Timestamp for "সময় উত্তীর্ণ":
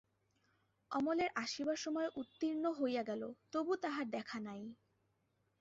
1.77-2.65